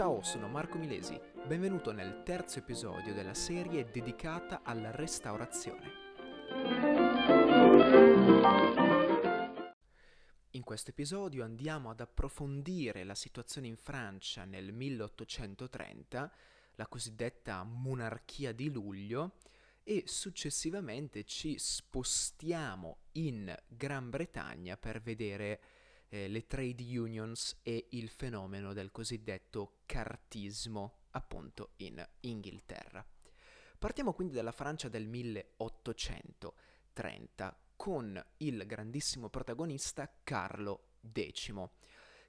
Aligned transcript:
Ciao, 0.00 0.22
sono 0.22 0.48
Marco 0.48 0.78
Milesi, 0.78 1.20
benvenuto 1.46 1.92
nel 1.92 2.22
terzo 2.24 2.58
episodio 2.58 3.12
della 3.12 3.34
serie 3.34 3.90
dedicata 3.90 4.62
alla 4.62 4.90
restaurazione. 4.90 5.92
In 10.52 10.62
questo 10.64 10.88
episodio 10.88 11.44
andiamo 11.44 11.90
ad 11.90 12.00
approfondire 12.00 13.04
la 13.04 13.14
situazione 13.14 13.66
in 13.66 13.76
Francia 13.76 14.46
nel 14.46 14.72
1830, 14.72 16.32
la 16.76 16.86
cosiddetta 16.86 17.62
monarchia 17.62 18.52
di 18.52 18.70
luglio, 18.70 19.34
e 19.84 20.04
successivamente 20.06 21.24
ci 21.24 21.58
spostiamo 21.58 23.00
in 23.12 23.54
Gran 23.68 24.08
Bretagna 24.08 24.78
per 24.78 25.02
vedere 25.02 25.60
eh, 26.10 26.28
le 26.28 26.46
trade 26.46 26.98
unions 26.98 27.58
e 27.62 27.86
il 27.90 28.10
fenomeno 28.10 28.74
del 28.74 28.90
cosiddetto 28.90 29.78
cartismo, 29.86 31.04
appunto 31.12 31.70
in 31.76 32.06
Inghilterra. 32.20 33.02
Partiamo 33.78 34.12
quindi 34.12 34.34
dalla 34.34 34.52
Francia 34.52 34.88
del 34.88 35.06
1830 35.06 37.58
con 37.76 38.22
il 38.38 38.66
grandissimo 38.66 39.28
protagonista 39.30 40.12
Carlo 40.22 40.88
X, 41.10 41.54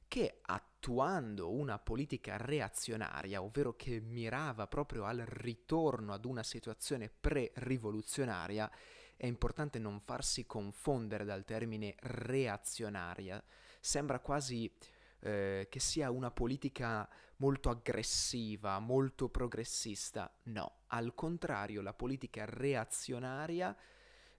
che 0.07 0.39
attuando 0.43 1.51
una 1.51 1.77
politica 1.77 2.37
reazionaria, 2.37 3.41
ovvero 3.41 3.75
che 3.75 3.99
mirava 3.99 4.67
proprio 4.67 5.03
al 5.03 5.23
ritorno 5.25 6.13
ad 6.13 6.23
una 6.23 6.43
situazione 6.43 7.09
pre-rivoluzionaria, 7.09 8.71
è 9.17 9.25
importante 9.25 9.77
non 9.77 9.99
farsi 9.99 10.45
confondere 10.45 11.25
dal 11.25 11.43
termine 11.43 11.95
reazionaria, 11.99 13.43
sembra 13.81 14.19
quasi 14.19 14.71
eh, 15.19 15.67
che 15.69 15.79
sia 15.79 16.09
una 16.09 16.31
politica 16.31 17.07
molto 17.37 17.69
aggressiva, 17.69 18.79
molto 18.79 19.27
progressista. 19.29 20.31
No, 20.43 20.83
al 20.87 21.13
contrario, 21.13 21.81
la 21.81 21.93
politica 21.93 22.45
reazionaria 22.45 23.75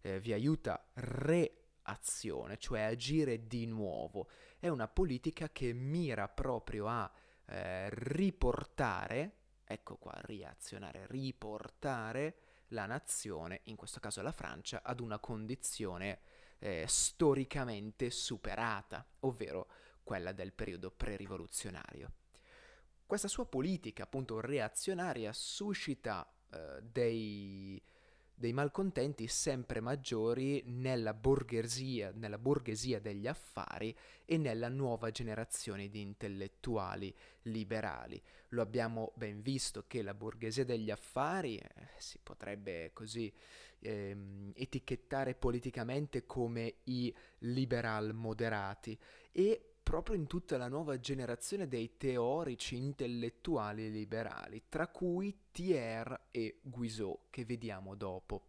eh, 0.01 0.21
vi 0.21 0.33
aiuta 0.33 0.89
reazione, 0.95 2.59
cioè 2.59 2.83
agire 2.83 3.47
di 3.47 3.67
nuovo. 3.67 4.29
È 4.59 4.69
una 4.69 4.89
politica 4.89 5.51
che 5.51 5.73
mira 5.73 6.29
proprio 6.29 6.87
a 6.87 7.11
eh, 7.47 7.89
riportare, 7.91 9.37
ecco 9.65 9.97
qua, 9.97 10.15
reazionare, 10.23 11.07
riportare 11.09 12.37
la 12.69 12.87
nazione, 12.87 13.61
in 13.65 13.77
questo 13.77 14.01
caso 14.01 14.23
la 14.23 14.33
Francia, 14.33 14.83
ad 14.83 15.01
una 15.01 15.19
condizione 15.19 16.21
eh, 16.63 16.85
storicamente 16.87 18.11
superata, 18.11 19.05
ovvero 19.21 19.69
quella 20.05 20.33
del 20.33 20.53
periodo 20.53 20.91
pre-rivoluzionario. 20.91 22.13
Questa 23.05 23.29
sua 23.29 23.47
politica, 23.47 24.05
appunto 24.05 24.41
reazionaria, 24.41 25.33
suscita 25.33 26.27
eh, 26.51 26.81
dei, 26.81 27.83
dei 28.33 28.53
malcontenti 28.53 29.27
sempre 29.27 29.81
maggiori 29.81 30.63
nella 30.67 31.13
borghesia, 31.13 32.13
nella 32.15 32.39
borghesia 32.39 33.01
degli 33.01 33.27
affari 33.27 33.95
e 34.25 34.39
nella 34.39 34.69
nuova 34.69 35.11
generazione 35.11 35.89
di 35.89 36.01
intellettuali 36.01 37.15
liberali. 37.43 38.23
Lo 38.51 38.63
abbiamo 38.63 39.13
ben 39.17 39.43
visto 39.43 39.85
che 39.87 40.01
la 40.03 40.15
borghesia 40.15 40.65
degli 40.65 40.91
affari 40.91 41.57
eh, 41.57 41.69
si 41.99 42.19
potrebbe 42.23 42.93
così 42.93 43.33
ehm, 43.83 44.53
etichettare 44.55 45.35
politicamente 45.35 46.25
come 46.25 46.77
i 46.85 47.15
liberal 47.39 48.15
moderati 48.15 48.99
e 49.33 49.73
proprio 49.83 50.17
in 50.17 50.27
tutta 50.27 50.57
la 50.57 50.69
nuova 50.69 50.99
generazione 51.01 51.67
dei 51.67 51.97
teorici 51.97 52.77
intellettuali 52.77 53.91
liberali, 53.91 54.63
tra 54.69 54.87
cui 54.87 55.37
Thiers 55.51 56.21
e 56.31 56.61
Guizot, 56.63 57.25
che 57.31 57.45
vediamo 57.45 57.95
dopo. 57.95 58.47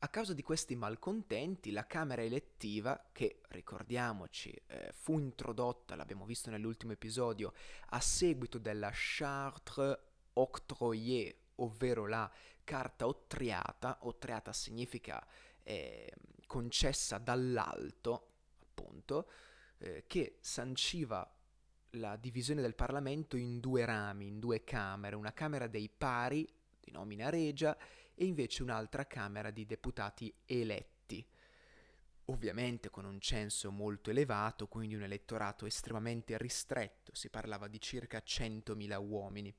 A 0.00 0.08
causa 0.08 0.32
di 0.32 0.42
questi 0.42 0.76
malcontenti, 0.76 1.72
la 1.72 1.86
Camera 1.86 2.22
elettiva, 2.22 3.08
che 3.10 3.40
ricordiamoci 3.48 4.50
eh, 4.68 4.92
fu 4.92 5.18
introdotta, 5.18 5.96
l'abbiamo 5.96 6.24
visto 6.24 6.50
nell'ultimo 6.50 6.92
episodio, 6.92 7.52
a 7.88 8.00
seguito 8.00 8.58
della 8.58 8.90
Chartre 8.92 10.00
Octroyer, 10.34 11.34
ovvero 11.58 12.06
la 12.06 12.30
carta 12.64 13.06
ottriata, 13.06 13.98
ottriata 14.02 14.52
significa 14.52 15.24
eh, 15.62 16.12
concessa 16.46 17.18
dall'alto, 17.18 18.32
appunto, 18.60 19.30
eh, 19.78 20.04
che 20.06 20.38
sanciva 20.40 21.30
la 21.92 22.16
divisione 22.16 22.60
del 22.60 22.74
Parlamento 22.74 23.36
in 23.36 23.60
due 23.60 23.84
rami, 23.84 24.26
in 24.26 24.38
due 24.38 24.64
camere, 24.64 25.16
una 25.16 25.32
Camera 25.32 25.66
dei 25.66 25.88
pari, 25.88 26.46
di 26.80 26.90
nomina 26.90 27.30
regia, 27.30 27.76
e 28.14 28.24
invece 28.24 28.62
un'altra 28.62 29.06
Camera 29.06 29.50
di 29.50 29.64
deputati 29.64 30.32
eletti. 30.44 31.26
Ovviamente 32.26 32.90
con 32.90 33.06
un 33.06 33.20
censo 33.20 33.70
molto 33.70 34.10
elevato, 34.10 34.66
quindi 34.66 34.94
un 34.94 35.02
elettorato 35.02 35.64
estremamente 35.64 36.36
ristretto, 36.36 37.14
si 37.14 37.30
parlava 37.30 37.68
di 37.68 37.80
circa 37.80 38.18
100.000 38.18 38.96
uomini 38.98 39.54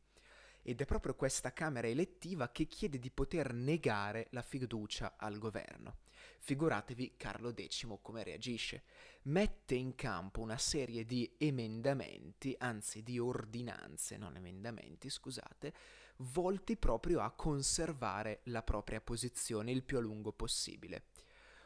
ed 0.62 0.81
è 0.81 0.86
proprio 0.86 1.16
questa 1.16 1.53
Camera 1.53 1.88
elettiva 1.88 2.50
che 2.50 2.66
chiede 2.66 3.00
di 3.00 3.12
poter 3.12 3.53
negare 3.53 4.28
la 4.31 4.42
fiducia 4.42 5.16
al 5.18 5.38
governo. 5.38 5.97
Figuratevi 6.40 7.14
Carlo 7.18 7.53
X 7.53 7.88
come 8.02 8.24
reagisce. 8.24 8.84
Mette 9.24 9.75
in 9.75 9.96
campo 9.96 10.42
una 10.42 10.58
serie 10.58 11.06
di 11.06 11.36
emendamenti, 11.38 12.56
anzi 12.58 13.03
di 13.03 13.20
ordinanze, 13.20 14.18
non 14.18 14.36
emendamenti, 14.36 15.09
scusate, 15.09 15.74
volti 16.18 16.78
proprio 16.78 17.22
a 17.22 17.31
conservare 17.31 18.41
la 18.46 18.64
propria 18.64 19.02
posizione 19.02 19.72
il 19.72 19.84
più 19.84 19.97
a 19.97 20.02
lungo 20.02 20.31
possibile. 20.31 21.06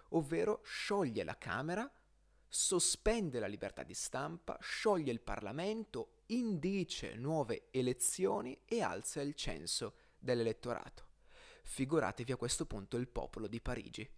Ovvero 0.09 0.61
scioglie 0.63 1.23
la 1.23 1.37
Camera, 1.37 1.91
sospende 2.47 3.39
la 3.39 3.47
libertà 3.47 3.83
di 3.83 3.95
stampa, 3.95 4.57
scioglie 4.61 5.11
il 5.11 5.21
Parlamento, 5.21 6.12
indice 6.27 7.15
nuove 7.15 7.67
elezioni 7.71 8.59
e 8.65 8.81
alza 8.81 9.21
il 9.21 9.35
censo 9.35 9.95
dell'elettorato. 10.17 11.07
Figuratevi 11.63 12.31
a 12.31 12.37
questo 12.37 12.65
punto 12.65 12.97
il 12.97 13.07
popolo 13.07 13.47
di 13.47 13.61
Parigi. 13.61 14.09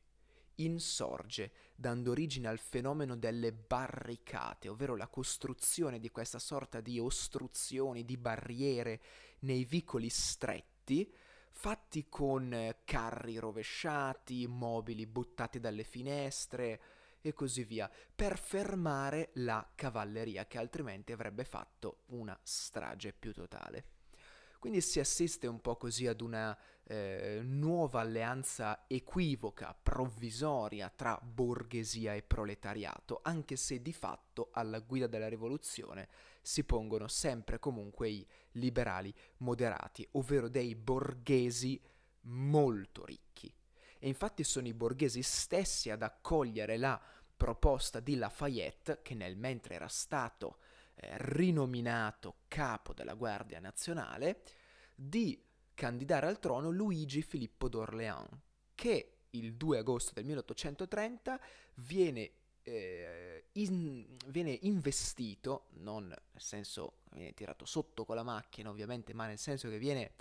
Insorge, 0.60 1.52
dando 1.76 2.12
origine 2.12 2.48
al 2.48 2.60
fenomeno 2.60 3.18
delle 3.18 3.52
barricate, 3.52 4.70
ovvero 4.70 4.96
la 4.96 5.08
costruzione 5.08 6.00
di 6.00 6.10
questa 6.10 6.40
sorta 6.40 6.80
di 6.80 6.98
ostruzioni, 6.98 8.06
di 8.06 8.18
barriere 8.18 9.02
nei 9.40 9.66
vicoli 9.66 10.10
stretti, 10.10 11.12
fatti 11.52 12.08
con 12.08 12.76
carri 12.86 13.38
rovesciati, 13.38 14.48
mobili 14.48 15.06
buttati 15.06 15.60
dalle 15.60 15.84
finestre, 15.84 16.82
e 17.30 17.34
così 17.34 17.64
via, 17.64 17.90
per 18.16 18.38
fermare 18.38 19.32
la 19.36 19.68
cavalleria 19.74 20.46
che 20.46 20.60
altrimenti 20.60 21.12
avrebbe 21.12 21.44
fatto 21.44 22.04
una 22.08 22.38
strage 22.44 23.14
più 23.14 23.34
totale. 23.34 23.86
Quindi 24.60 24.82
si 24.82 25.00
assiste 25.00 25.48
un 25.48 25.62
po' 25.62 25.76
così 25.76 26.08
ad 26.08 26.22
una 26.22 26.58
eh, 26.84 27.40
nuova 27.44 28.02
alleanza 28.02 28.86
equivoca, 28.88 29.76
provvisoria 29.80 30.92
tra 30.96 31.20
borghesia 31.22 32.14
e 32.14 32.24
proletariato, 32.24 33.20
anche 33.24 33.56
se 33.56 33.82
di 33.82 33.94
fatto 33.94 34.50
alla 34.52 34.80
guida 34.80 35.08
della 35.08 35.30
rivoluzione 35.30 36.08
si 36.42 36.64
pongono 36.64 37.08
sempre 37.08 37.60
comunque 37.60 38.10
i 38.10 38.28
liberali 38.54 39.14
moderati, 39.38 40.08
ovvero 40.12 40.48
dei 40.48 40.76
borghesi 40.76 41.82
molto 42.22 43.06
ricchi. 43.06 43.54
E 44.00 44.08
infatti 44.08 44.44
sono 44.44 44.68
i 44.68 44.74
borghesi 44.74 45.22
stessi 45.24 45.90
ad 45.90 46.04
accogliere 46.04 46.78
la 46.78 47.00
proposta 47.36 48.00
di 48.00 48.16
Lafayette, 48.16 49.02
che 49.02 49.16
nel 49.16 49.38
mentre 49.38 49.76
era 49.76 49.88
stato 49.88 50.58
eh, 50.96 51.16
rinominato 51.18 52.38
capo 52.48 52.94
della 52.94 53.14
Guardia 53.14 53.60
Nazionale, 53.60 54.42
di 54.96 55.42
candidare 55.74 56.28
al 56.28 56.40
trono 56.40 56.70
Luigi 56.70 57.22
Filippo 57.22 57.68
d'Orléans, 57.68 58.30
che 58.74 59.18
il 59.32 59.56
2 59.56 59.80
agosto 59.80 60.14
del 60.14 60.26
1830 60.26 61.40
viene, 61.76 62.32
eh, 62.64 63.48
in, 63.54 64.06
viene 64.28 64.58
investito, 64.62 65.68
non 65.82 66.08
nel 66.08 66.22
senso 66.38 67.00
viene 67.12 67.34
tirato 67.34 67.66
sotto 67.66 68.06
con 68.06 68.16
la 68.16 68.24
macchina 68.24 68.70
ovviamente, 68.70 69.14
ma 69.14 69.28
nel 69.28 69.38
senso 69.38 69.70
che 69.70 69.78
viene 69.78 70.14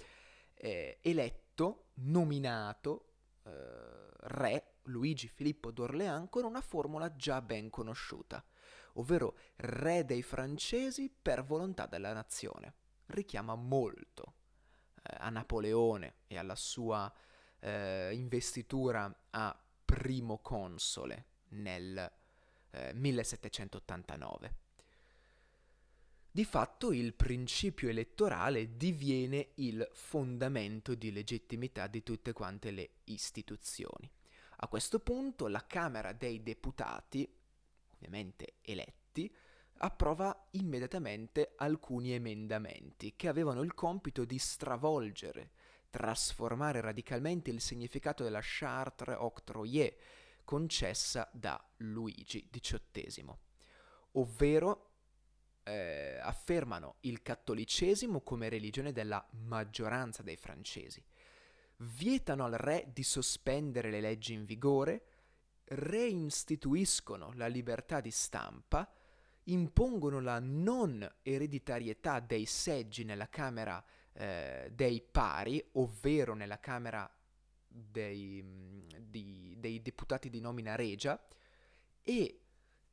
eh, 0.55 0.99
eletto, 1.01 1.91
nominato 1.95 3.07
eh, 3.45 4.09
re 4.27 4.74
Luigi 4.85 5.29
Filippo 5.29 5.71
d'Orléans 5.71 6.29
con 6.31 6.45
una 6.45 6.61
formula 6.61 7.15
già 7.17 7.41
ben 7.41 7.71
conosciuta, 7.71 8.45
ovvero 8.95 9.37
re 9.57 10.05
dei 10.05 10.23
francesi 10.23 11.11
per 11.11 11.45
volontà 11.45 11.87
della 11.87 12.13
nazione. 12.13 12.75
Richiama 13.07 13.55
molto 13.55 14.35
eh, 15.03 15.17
a 15.19 15.31
Napoleone 15.31 16.15
e 16.27 16.39
alla 16.39 16.57
sua 16.57 17.13
eh, 17.61 18.11
investitura 18.15 19.27
a 19.31 19.59
primo 19.85 20.39
console 20.39 21.27
nel 21.49 22.13
eh, 22.71 22.93
1789. 22.95 24.63
Di 26.31 26.45
fatto 26.45 26.91
il 26.91 27.15
principio 27.15 27.89
elettorale 27.89 28.77
diviene 28.77 29.51
il 29.57 29.89
fondamento 29.93 30.97
di 30.97 31.13
legittimità 31.13 31.87
di 31.87 32.03
tutte 32.03 32.33
quante 32.33 32.73
le 32.73 32.91
istituzioni. 33.05 34.11
A 34.65 34.69
questo 34.69 34.99
punto 34.99 35.47
la 35.47 35.67
Camera 35.67 36.15
dei 36.15 36.43
Deputati, 36.43 37.31
ovviamente 37.97 38.55
eletti, 38.63 39.31
approva 39.81 40.47
immediatamente 40.53 41.53
alcuni 41.57 42.13
emendamenti 42.13 43.13
che 43.15 43.29
avevano 43.29 43.61
il 43.61 43.75
compito 43.75 44.25
di 44.25 44.39
stravolgere, 44.39 45.51
trasformare 45.91 46.81
radicalmente 46.81 47.51
il 47.51 47.61
significato 47.61 48.23
della 48.23 48.41
Chartre 48.43 49.13
Octroyée 49.13 49.99
concessa 50.45 51.29
da 51.31 51.63
Luigi 51.79 52.49
XVIII, 52.51 53.37
ovvero 54.13 54.93
eh, 55.65 56.19
affermano 56.23 56.97
il 57.01 57.21
cattolicesimo 57.21 58.23
come 58.23 58.49
religione 58.49 58.93
della 58.93 59.23
maggioranza 59.33 60.23
dei 60.23 60.37
francesi, 60.37 61.05
vietano 61.85 62.45
al 62.45 62.53
re 62.53 62.91
di 62.93 63.03
sospendere 63.03 63.91
le 63.91 64.01
leggi 64.01 64.33
in 64.33 64.45
vigore, 64.45 65.07
reinstituiscono 65.65 67.33
la 67.35 67.47
libertà 67.47 68.01
di 68.01 68.11
stampa, 68.11 68.91
impongono 69.45 70.21
la 70.21 70.39
non 70.41 71.09
ereditarietà 71.23 72.21
dei 72.21 72.47
seggi 72.47 73.05
nella 73.05 73.29
Camera 73.29 73.83
eh, 74.13 74.71
dei 74.73 75.03
pari, 75.03 75.63
ovvero 75.73 76.35
nella 76.35 76.61
Camera 76.61 77.11
dei, 77.67 78.87
di, 79.01 79.55
dei 79.59 79.83
deputati 79.83 80.31
di 80.31 80.41
nomina 80.41 80.77
regia, 80.77 81.21
e 82.03 82.41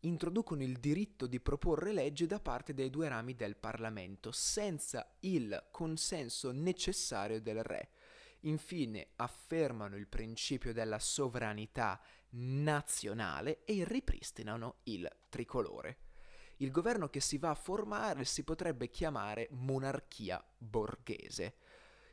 introducono 0.01 0.63
il 0.63 0.79
diritto 0.79 1.27
di 1.27 1.39
proporre 1.39 1.91
leggi 1.91 2.25
da 2.25 2.39
parte 2.39 2.73
dei 2.73 2.89
due 2.89 3.07
rami 3.07 3.35
del 3.35 3.55
Parlamento, 3.55 4.31
senza 4.31 5.15
il 5.21 5.67
consenso 5.71 6.51
necessario 6.51 7.39
del 7.39 7.63
re. 7.63 7.89
Infine 8.41 9.09
affermano 9.17 9.95
il 9.95 10.07
principio 10.07 10.73
della 10.73 10.99
sovranità 10.99 12.01
nazionale 12.31 13.63
e 13.65 13.83
ripristinano 13.85 14.77
il 14.83 15.09
tricolore. 15.29 15.97
Il 16.57 16.71
governo 16.71 17.09
che 17.09 17.19
si 17.19 17.37
va 17.37 17.49
a 17.49 17.55
formare 17.55 18.23
si 18.25 18.43
potrebbe 18.43 18.89
chiamare 18.89 19.47
monarchia 19.51 20.43
borghese, 20.57 21.55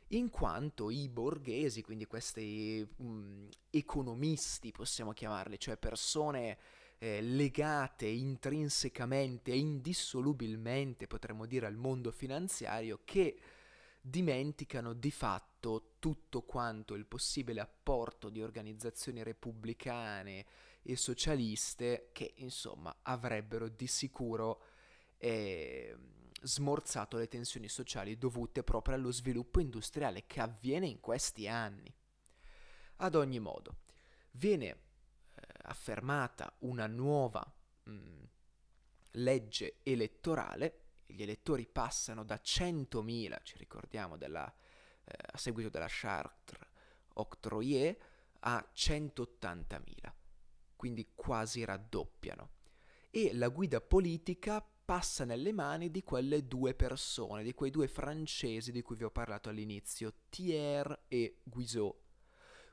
in 0.09 0.29
quanto 0.29 0.89
i 0.89 1.07
borghesi, 1.07 1.83
quindi 1.83 2.05
questi 2.05 2.87
um, 2.97 3.47
economisti 3.69 4.71
possiamo 4.71 5.13
chiamarli, 5.13 5.59
cioè 5.59 5.77
persone 5.77 6.57
eh, 6.97 7.21
legate 7.21 8.07
intrinsecamente 8.07 9.51
e 9.51 9.57
indissolubilmente, 9.57 11.07
potremmo 11.07 11.45
dire, 11.45 11.67
al 11.67 11.75
mondo 11.75 12.11
finanziario, 12.11 13.01
che 13.05 13.39
dimenticano 14.01 14.93
di 14.93 15.11
fatto 15.11 15.95
tutto 15.99 16.43
quanto 16.43 16.95
il 16.95 17.05
possibile 17.05 17.59
apporto 17.59 18.29
di 18.29 18.41
organizzazioni 18.41 19.23
repubblicane 19.23 20.45
e 20.81 20.95
socialiste 20.95 22.09
che 22.13 22.33
insomma 22.37 22.95
avrebbero 23.03 23.67
di 23.67 23.87
sicuro 23.87 24.63
eh, 25.17 25.95
smorzato 26.41 27.17
le 27.17 27.27
tensioni 27.27 27.67
sociali 27.67 28.17
dovute 28.17 28.63
proprio 28.63 28.95
allo 28.95 29.11
sviluppo 29.11 29.59
industriale 29.59 30.25
che 30.25 30.39
avviene 30.39 30.87
in 30.87 30.99
questi 30.99 31.47
anni. 31.47 31.93
Ad 32.97 33.15
ogni 33.15 33.39
modo, 33.39 33.79
viene 34.31 34.65
eh, 34.65 34.77
affermata 35.63 36.53
una 36.59 36.87
nuova 36.87 37.45
mh, 37.83 38.23
legge 39.11 39.79
elettorale 39.83 40.78
gli 41.09 41.21
elettori 41.21 41.67
passano 41.67 42.23
da 42.23 42.39
100.000, 42.41 43.39
ci 43.43 43.57
ricordiamo, 43.57 44.17
della, 44.17 44.51
eh, 45.03 45.13
a 45.31 45.37
seguito 45.37 45.69
della 45.69 45.87
Chartre 45.89 46.67
Octroyé, 47.13 47.97
a 48.41 48.65
180.000, 48.73 50.13
quindi 50.75 51.11
quasi 51.15 51.65
raddoppiano. 51.65 52.51
E 53.09 53.33
la 53.33 53.49
guida 53.49 53.81
politica 53.81 54.65
passa 54.89 55.25
nelle 55.25 55.51
mani 55.51 55.91
di 55.91 56.03
quelle 56.03 56.47
due 56.47 56.73
persone, 56.73 57.43
di 57.43 57.53
quei 57.53 57.71
due 57.71 57.87
francesi 57.87 58.71
di 58.71 58.81
cui 58.81 58.95
vi 58.95 59.03
ho 59.03 59.11
parlato 59.11 59.49
all'inizio, 59.49 60.13
Thiers 60.29 61.01
e 61.07 61.41
Guizot. 61.43 61.95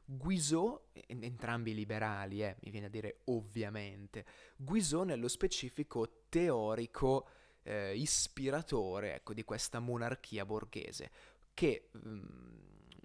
Guizot, 0.05 0.91
entrambi 0.93 1.75
liberali, 1.75 2.43
eh, 2.43 2.57
mi 2.63 2.71
viene 2.71 2.87
a 2.87 2.91
dire 2.91 3.23
ovviamente, 3.25 4.25
Guizot 4.57 5.05
nello 5.05 5.27
specifico 5.27 6.23
teorico 6.29 7.29
eh, 7.67 7.97
ispiratore 7.97 9.17
ecco, 9.17 9.35
di 9.35 9.43
questa 9.45 9.81
monarchia 9.81 10.47
borghese 10.47 11.11
che 11.53 11.91
mm, 11.97 12.25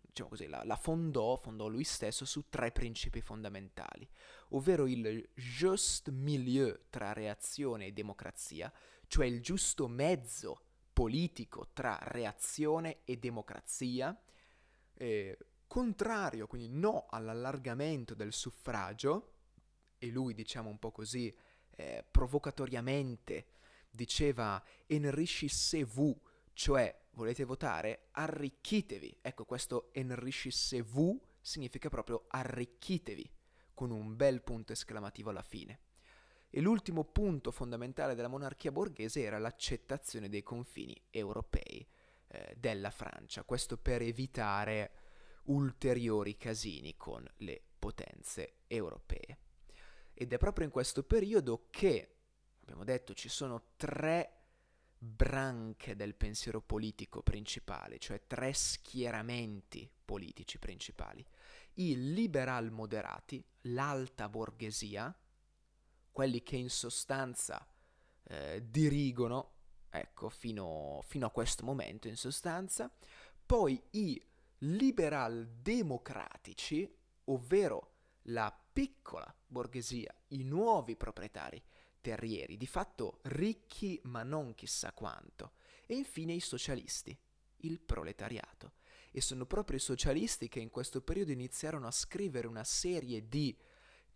diciamo 0.08 0.30
così, 0.30 0.48
la, 0.48 0.64
la, 0.64 0.76
fondò, 0.76 1.38
fondò 1.38 1.68
lui 1.68 1.84
stesso 1.84 2.26
su 2.26 2.50
tre 2.50 2.72
principi 2.72 3.22
fondamentali, 3.22 4.08
ovvero 4.50 4.86
il 4.86 5.28
juste 5.34 6.12
milieu 6.12 6.78
tra 6.90 7.14
reazione 7.14 7.88
e 7.88 7.92
democrazia, 7.94 8.72
cioè 9.08 9.26
il 9.26 9.42
giusto 9.42 9.88
mezzo 9.88 10.66
politico 10.94 11.70
tra 11.74 11.98
reazione 12.02 13.00
e 13.06 13.18
democrazia, 13.18 14.16
eh, 14.94 15.38
contrario, 15.66 16.48
quindi 16.48 16.68
no 16.70 17.08
all'allargamento 17.10 18.14
del 18.14 18.34
suffragio, 18.34 19.30
e 19.98 20.08
lui 20.08 20.34
diciamo 20.34 20.70
un 20.70 20.78
po' 20.78 20.92
così 20.92 21.34
eh, 21.78 22.06
provocatoriamente 22.10 23.46
diceva 23.92 24.64
enrichissez-vous, 24.88 26.16
cioè 26.54 27.08
volete 27.12 27.44
votare? 27.44 28.08
Arricchitevi. 28.12 29.20
Ecco, 29.22 29.46
questo 29.46 29.90
enrichissez-vous 29.94 31.20
significa 31.42 31.90
proprio 31.90 32.26
arricchitevi, 32.28 33.30
con 33.74 33.92
un 33.92 34.16
bel 34.16 34.42
punto 34.42 34.74
esclamativo 34.74 35.30
alla 35.30 35.44
fine. 35.44 35.82
E 36.50 36.60
l'ultimo 36.60 37.06
punto 37.06 37.52
fondamentale 37.52 38.14
della 38.14 38.28
monarchia 38.28 38.72
borghese 38.72 39.22
era 39.22 39.40
l'accettazione 39.40 40.30
dei 40.30 40.44
confini 40.44 41.00
europei 41.10 41.88
eh, 42.28 42.56
della 42.58 42.92
Francia, 42.92 43.44
questo 43.44 43.78
per 43.78 44.02
evitare 44.02 44.92
ulteriori 45.46 46.38
casini 46.38 46.96
con 46.98 47.26
le 47.38 47.62
potenze 47.80 48.60
europee. 48.68 49.38
Ed 50.14 50.34
è 50.34 50.38
proprio 50.38 50.66
in 50.66 50.72
questo 50.72 51.04
periodo 51.04 51.68
che 51.70 52.21
abbiamo 52.72 52.84
detto 52.84 53.14
ci 53.14 53.30
sono 53.30 53.72
tre 53.76 54.38
branche 54.98 55.96
del 55.96 56.16
pensiero 56.16 56.62
politico 56.62 57.22
principale, 57.22 57.98
cioè 57.98 58.22
tre 58.28 58.54
schieramenti 58.54 59.90
politici 60.06 60.58
principali. 60.58 61.26
I 61.76 62.14
liberal 62.14 62.72
moderati, 62.72 63.44
l'alta 63.62 64.30
borghesia, 64.30 65.14
quelli 66.12 66.44
che 66.44 66.56
in 66.56 66.70
sostanza 66.70 67.66
eh, 68.24 68.64
dirigono, 68.70 69.54
ecco, 69.90 70.30
fino, 70.30 71.02
fino 71.04 71.26
a 71.26 71.32
questo 71.32 71.66
momento 71.66 72.08
in 72.08 72.16
sostanza, 72.16 72.94
poi 73.46 73.82
i 73.92 74.24
liberal 74.60 75.48
democratici, 75.48 76.90
ovvero 77.26 77.94
la 78.26 78.56
piccola 78.72 79.34
borghesia, 79.48 80.14
i 80.28 80.44
nuovi 80.44 80.96
proprietari, 80.96 81.62
terrieri, 82.02 82.58
di 82.58 82.68
fatto 82.68 83.20
ricchi 83.24 84.00
ma 84.04 84.24
non 84.24 84.54
chissà 84.56 84.92
quanto, 84.92 85.54
e 85.86 85.96
infine 85.96 86.34
i 86.34 86.40
socialisti, 86.40 87.18
il 87.58 87.80
proletariato. 87.80 88.74
E 89.12 89.22
sono 89.22 89.46
proprio 89.46 89.78
i 89.78 89.82
socialisti 89.82 90.48
che 90.48 90.60
in 90.60 90.70
questo 90.70 91.02
periodo 91.02 91.32
iniziarono 91.32 91.86
a 91.88 91.92
scrivere 91.92 92.48
una 92.48 92.64
serie 92.64 93.28
di 93.28 93.58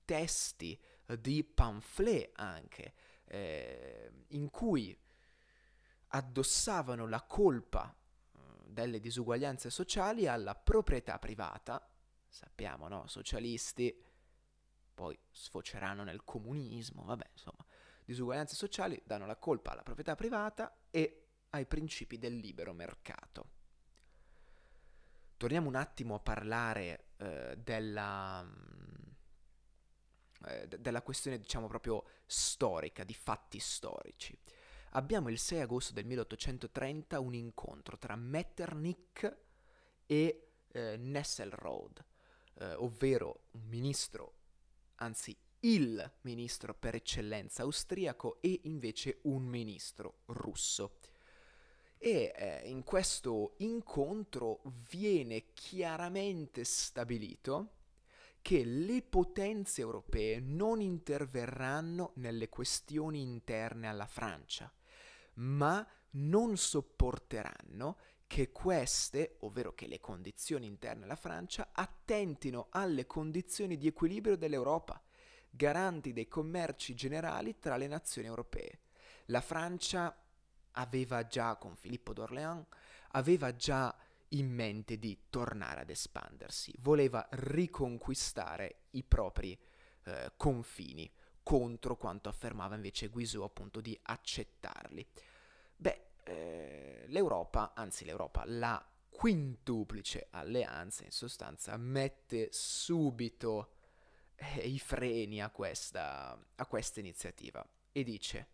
testi, 0.05 0.79
di 1.19 1.43
pamphlet 1.43 2.31
anche, 2.35 2.93
eh, 3.25 4.11
in 4.29 4.49
cui 4.49 4.97
addossavano 6.07 7.07
la 7.07 7.21
colpa 7.23 7.93
eh, 7.93 8.39
delle 8.67 8.99
disuguaglianze 8.99 9.69
sociali 9.69 10.27
alla 10.27 10.55
proprietà 10.55 11.19
privata, 11.19 11.85
sappiamo, 12.27 12.87
no? 12.87 13.05
Socialisti 13.07 14.03
poi 14.93 15.17
sfoceranno 15.29 16.03
nel 16.03 16.23
comunismo, 16.23 17.03
vabbè, 17.03 17.27
insomma, 17.33 17.65
disuguaglianze 18.05 18.55
sociali 18.55 19.01
danno 19.03 19.25
la 19.25 19.35
colpa 19.35 19.71
alla 19.71 19.83
proprietà 19.83 20.15
privata 20.15 20.77
e 20.91 21.25
ai 21.49 21.65
principi 21.65 22.17
del 22.17 22.37
libero 22.37 22.73
mercato. 22.73 23.49
Torniamo 25.37 25.67
un 25.67 25.75
attimo 25.75 26.15
a 26.15 26.19
parlare 26.19 27.07
eh, 27.17 27.57
della, 27.57 28.43
mm, 28.43 29.11
eh, 30.47 30.67
della 30.67 31.01
questione, 31.01 31.39
diciamo, 31.39 31.67
proprio 31.67 32.05
storica, 32.25 33.03
di 33.03 33.13
fatti 33.13 33.59
storici. 33.59 34.37
Abbiamo 34.91 35.29
il 35.29 35.37
6 35.37 35.59
agosto 35.61 35.93
del 35.93 36.05
1830 36.05 37.19
un 37.19 37.33
incontro 37.33 37.97
tra 37.97 38.15
Metternich 38.15 39.37
e 40.05 40.51
eh, 40.71 40.97
Nesselrode, 40.97 42.05
eh, 42.59 42.73
ovvero 42.75 43.47
un 43.51 43.63
ministro, 43.67 44.33
anzi 44.95 45.37
il 45.65 46.11
ministro 46.21 46.75
per 46.75 46.93
eccellenza 46.93 47.63
austriaco 47.63 48.37
e 48.41 48.61
invece 48.63 49.19
un 49.23 49.43
ministro 49.43 50.19
russo. 50.27 50.97
e 51.97 52.33
eh, 52.35 52.69
in 52.69 52.83
questo 52.83 53.55
incontro 53.59 54.61
viene 54.89 55.53
chiaramente 55.53 56.63
stabilito 56.63 57.71
che 58.41 58.63
le 58.63 59.01
potenze 59.01 59.81
europee 59.81 60.39
non 60.39 60.81
interverranno 60.81 62.11
nelle 62.15 62.47
questioni 62.47 63.21
interne 63.21 63.87
alla 63.87 64.05
Francia, 64.05 64.71
ma 65.35 65.87
non 66.11 66.57
sopporteranno 66.57 67.97
che 68.27 68.51
queste, 68.51 69.37
ovvero 69.39 69.73
che 69.73 69.87
le 69.87 69.99
condizioni 69.99 70.67
interne 70.67 71.05
alla 71.05 71.15
Francia, 71.15 71.69
attentino 71.71 72.67
alle 72.69 73.07
condizioni 73.07 73.77
di 73.77 73.87
equilibrio 73.87 74.37
dell'Europa, 74.37 75.01
garanti 75.55 76.13
dei 76.13 76.27
commerci 76.27 76.95
generali 76.95 77.59
tra 77.59 77.77
le 77.77 77.87
nazioni 77.87 78.27
europee. 78.27 78.79
La 79.25 79.41
Francia 79.41 80.15
aveva 80.71 81.25
già, 81.25 81.55
con 81.55 81.75
Filippo 81.75 82.13
d'Orléans, 82.13 82.65
aveva 83.11 83.55
già 83.55 83.95
in 84.29 84.51
mente 84.51 84.97
di 84.97 85.17
tornare 85.29 85.81
ad 85.81 85.89
espandersi, 85.89 86.73
voleva 86.79 87.25
riconquistare 87.31 88.81
i 88.91 89.03
propri 89.03 89.57
eh, 90.03 90.33
confini 90.35 91.09
contro 91.41 91.95
quanto 91.95 92.27
affermava 92.27 92.75
invece 92.75 93.07
Guizot 93.07 93.43
appunto 93.43 93.79
di 93.79 93.97
accettarli. 94.01 95.07
Beh, 95.75 96.07
eh, 96.23 97.05
l'Europa, 97.07 97.73
anzi 97.75 98.03
l'Europa, 98.03 98.43
la 98.45 98.83
quintuplice 99.09 100.27
alleanza 100.31 101.03
in 101.03 101.11
sostanza 101.11 101.77
mette 101.77 102.49
subito 102.51 103.74
eh, 104.35 104.67
i 104.67 104.79
freni 104.79 105.41
a 105.41 105.49
questa, 105.49 106.37
a 106.55 106.65
questa 106.65 106.99
iniziativa 106.99 107.65
e 107.91 108.03
dice 108.03 108.47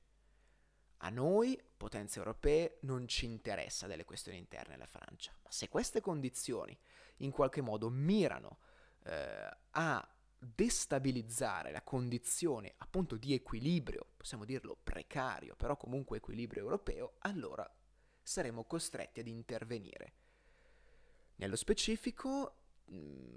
a 1.03 1.09
noi, 1.09 1.59
potenze 1.77 2.19
europee, 2.19 2.77
non 2.81 3.07
ci 3.07 3.25
interessa 3.25 3.87
delle 3.87 4.05
questioni 4.05 4.37
interne 4.37 4.75
alla 4.75 4.85
Francia, 4.85 5.35
ma 5.41 5.49
se 5.51 5.67
queste 5.67 5.99
condizioni 5.99 6.77
in 7.17 7.31
qualche 7.31 7.61
modo 7.61 7.89
mirano 7.89 8.59
eh, 9.05 9.49
a 9.71 10.15
destabilizzare 10.37 11.71
la 11.71 11.81
condizione 11.81 12.73
appunto 12.77 13.15
di 13.15 13.33
equilibrio, 13.33 14.05
possiamo 14.17 14.45
dirlo 14.45 14.77
precario, 14.81 15.55
però 15.55 15.75
comunque 15.75 16.17
equilibrio 16.17 16.63
europeo, 16.63 17.13
allora 17.19 17.67
saremo 18.21 18.63
costretti 18.65 19.19
ad 19.19 19.27
intervenire. 19.27 20.13
Nello 21.37 21.55
specifico, 21.55 22.60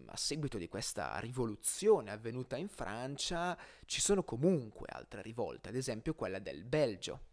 a 0.06 0.16
seguito 0.16 0.58
di 0.58 0.68
questa 0.68 1.18
rivoluzione 1.18 2.10
avvenuta 2.10 2.56
in 2.56 2.68
Francia, 2.68 3.56
ci 3.86 4.00
sono 4.00 4.22
comunque 4.24 4.88
altre 4.90 5.22
rivolte, 5.22 5.68
ad 5.68 5.76
esempio 5.76 6.14
quella 6.14 6.38
del 6.38 6.64
Belgio, 6.64 7.32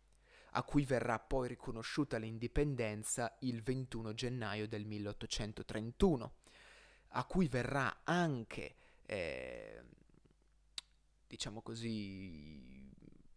a 0.52 0.64
cui 0.64 0.86
verrà 0.86 1.20
poi 1.20 1.48
riconosciuta 1.48 2.18
l'indipendenza 2.18 3.36
il 3.42 3.62
21 3.62 4.14
gennaio 4.14 4.68
del 4.68 4.86
1831, 4.86 6.34
a 7.10 7.26
cui 7.26 7.48
verrà 7.48 8.02
anche, 8.04 8.76
eh, 9.06 9.84
diciamo 11.28 11.62
così, 11.62 12.90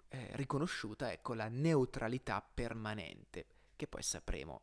eh, 0.09 0.29
riconosciuta 0.33 1.13
ecco, 1.13 1.35
la 1.35 1.49
neutralità 1.49 2.43
permanente, 2.43 3.47
che 3.77 3.87
poi 3.87 4.03
sapremo, 4.03 4.63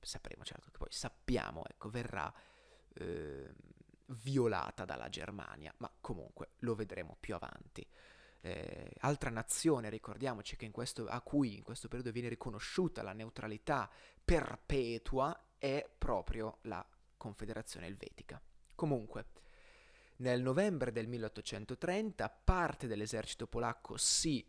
sapremo 0.00 0.44
certo, 0.44 0.70
che 0.70 0.78
poi 0.78 0.92
sappiamo, 0.92 1.64
ecco, 1.66 1.90
verrà 1.90 2.32
eh, 2.94 3.54
violata 4.06 4.84
dalla 4.84 5.08
Germania, 5.08 5.74
ma 5.78 5.90
comunque 6.00 6.50
lo 6.58 6.74
vedremo 6.74 7.16
più 7.18 7.34
avanti 7.34 7.86
eh, 8.44 8.90
altra 8.98 9.30
nazione, 9.30 9.88
ricordiamoci 9.88 10.56
questo, 10.70 11.06
a 11.06 11.22
cui 11.22 11.56
in 11.56 11.62
questo 11.62 11.88
periodo 11.88 12.12
viene 12.12 12.28
riconosciuta 12.28 13.02
la 13.02 13.14
neutralità 13.14 13.90
perpetua 14.22 15.46
è 15.56 15.88
proprio 15.96 16.58
la 16.62 16.86
Confederazione 17.16 17.86
Elvetica. 17.86 18.40
Comunque, 18.74 19.28
nel 20.16 20.42
novembre 20.42 20.92
del 20.92 21.06
1830 21.06 22.28
parte 22.28 22.86
dell'esercito 22.86 23.46
polacco 23.46 23.96
si 23.96 24.46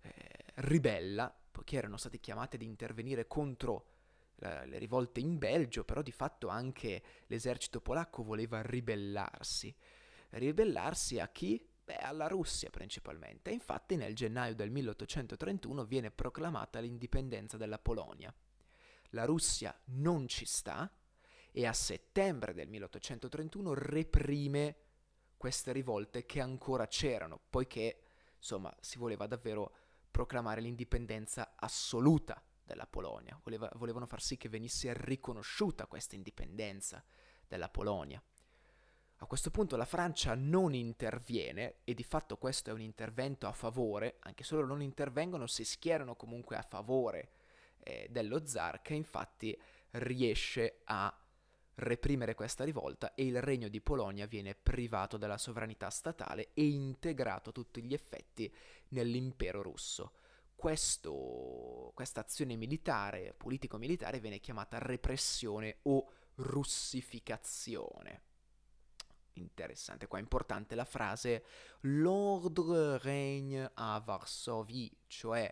eh, 0.00 0.10
ribella, 0.54 1.30
poiché 1.50 1.76
erano 1.76 1.98
stati 1.98 2.18
chiamati 2.20 2.56
ad 2.56 2.62
intervenire 2.62 3.26
contro 3.26 3.84
le 4.40 4.78
rivolte 4.78 5.20
in 5.20 5.38
Belgio, 5.38 5.84
però 5.84 6.02
di 6.02 6.12
fatto 6.12 6.48
anche 6.48 7.02
l'esercito 7.26 7.80
polacco 7.80 8.22
voleva 8.22 8.62
ribellarsi. 8.62 9.74
Ribellarsi 10.30 11.18
a 11.18 11.28
chi? 11.28 11.62
Beh, 11.84 11.96
alla 11.96 12.28
Russia 12.28 12.70
principalmente. 12.70 13.50
Infatti 13.50 13.96
nel 13.96 14.14
gennaio 14.14 14.54
del 14.54 14.70
1831 14.70 15.84
viene 15.84 16.10
proclamata 16.10 16.78
l'indipendenza 16.78 17.56
della 17.56 17.78
Polonia. 17.78 18.34
La 19.10 19.24
Russia 19.24 19.78
non 19.86 20.28
ci 20.28 20.46
sta 20.46 20.90
e 21.52 21.66
a 21.66 21.72
settembre 21.72 22.54
del 22.54 22.68
1831 22.68 23.74
reprime 23.74 24.76
queste 25.36 25.72
rivolte 25.72 26.24
che 26.24 26.40
ancora 26.40 26.86
c'erano, 26.86 27.40
poiché 27.50 28.02
insomma 28.36 28.74
si 28.80 28.98
voleva 28.98 29.26
davvero 29.26 29.74
proclamare 30.10 30.60
l'indipendenza 30.60 31.54
assoluta 31.56 32.40
della 32.70 32.86
Polonia, 32.86 33.38
voleva, 33.42 33.68
volevano 33.74 34.06
far 34.06 34.22
sì 34.22 34.36
che 34.36 34.48
venisse 34.48 34.92
riconosciuta 34.94 35.86
questa 35.86 36.14
indipendenza 36.14 37.02
della 37.48 37.68
Polonia. 37.68 38.22
A 39.22 39.26
questo 39.26 39.50
punto 39.50 39.76
la 39.76 39.84
Francia 39.84 40.34
non 40.34 40.72
interviene 40.72 41.80
e 41.84 41.94
di 41.94 42.04
fatto 42.04 42.36
questo 42.36 42.70
è 42.70 42.72
un 42.72 42.80
intervento 42.80 43.48
a 43.48 43.52
favore, 43.52 44.16
anche 44.20 44.44
se 44.44 44.54
loro 44.54 44.68
non 44.68 44.82
intervengono, 44.82 45.46
si 45.46 45.64
schierano 45.64 46.14
comunque 46.14 46.56
a 46.56 46.62
favore 46.62 47.32
eh, 47.80 48.06
dello 48.08 48.46
zar 48.46 48.80
che 48.82 48.94
infatti 48.94 49.58
riesce 49.90 50.82
a 50.84 51.14
reprimere 51.74 52.34
questa 52.34 52.64
rivolta 52.64 53.14
e 53.14 53.26
il 53.26 53.42
regno 53.42 53.68
di 53.68 53.80
Polonia 53.80 54.26
viene 54.26 54.54
privato 54.54 55.16
della 55.16 55.38
sovranità 55.38 55.90
statale 55.90 56.50
e 56.54 56.66
integrato 56.68 57.50
a 57.50 57.52
tutti 57.52 57.82
gli 57.82 57.92
effetti 57.92 58.52
nell'impero 58.90 59.60
russo. 59.60 60.12
Questo, 60.60 61.90
questa 61.94 62.20
azione 62.20 62.54
militare, 62.54 63.32
politico-militare, 63.32 64.20
viene 64.20 64.40
chiamata 64.40 64.78
repressione 64.78 65.78
o 65.84 66.12
russificazione 66.34 68.24
interessante 69.32 70.06
qua, 70.06 70.18
importante 70.18 70.74
la 70.74 70.84
frase 70.84 71.44
l'ordre 71.80 72.98
regne 72.98 73.70
a 73.72 73.98
Varsovie, 74.04 74.90
cioè 75.06 75.50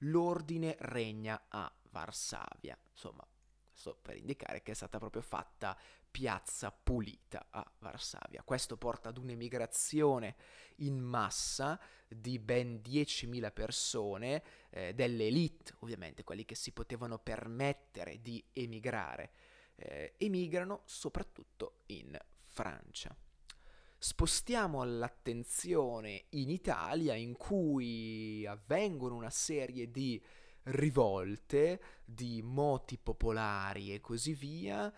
l'ordine 0.00 0.76
regna 0.80 1.46
a 1.48 1.72
Varsavia. 1.90 2.78
Insomma, 2.90 3.26
questo 3.80 3.98
per 4.02 4.16
indicare 4.16 4.62
che 4.62 4.72
è 4.72 4.74
stata 4.74 4.98
proprio 4.98 5.22
fatta 5.22 5.74
piazza 6.10 6.70
pulita 6.72 7.46
a 7.50 7.64
Varsavia. 7.78 8.42
Questo 8.42 8.76
porta 8.76 9.10
ad 9.10 9.18
un'emigrazione 9.18 10.36
in 10.76 10.98
massa 10.98 11.80
di 12.08 12.38
ben 12.38 12.80
10.000 12.82 13.52
persone, 13.52 14.42
eh, 14.70 14.94
delle 14.94 15.26
elite 15.26 15.74
ovviamente, 15.80 16.24
quelli 16.24 16.44
che 16.44 16.54
si 16.54 16.72
potevano 16.72 17.18
permettere 17.18 18.20
di 18.20 18.44
emigrare, 18.52 19.30
eh, 19.76 20.14
emigrano 20.18 20.82
soprattutto 20.84 21.82
in 21.86 22.18
Francia. 22.46 23.14
Spostiamo 24.02 24.82
l'attenzione 24.82 26.24
in 26.30 26.48
Italia 26.48 27.14
in 27.14 27.36
cui 27.36 28.46
avvengono 28.46 29.14
una 29.14 29.30
serie 29.30 29.90
di 29.90 30.20
rivolte, 30.64 31.80
di 32.04 32.42
moti 32.42 32.98
popolari 32.98 33.92
e 33.92 34.00
così 34.00 34.32
via, 34.32 34.92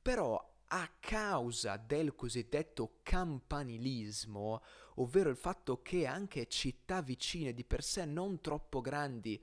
però 0.00 0.48
a 0.72 0.90
causa 1.00 1.76
del 1.76 2.14
cosiddetto 2.14 2.98
campanilismo, 3.02 4.62
ovvero 4.96 5.28
il 5.28 5.36
fatto 5.36 5.82
che 5.82 6.06
anche 6.06 6.46
città 6.46 7.02
vicine 7.02 7.52
di 7.52 7.64
per 7.64 7.82
sé 7.82 8.04
non 8.04 8.40
troppo 8.40 8.80
grandi 8.80 9.42